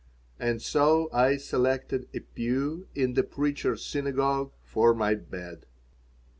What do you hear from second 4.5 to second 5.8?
for my bed.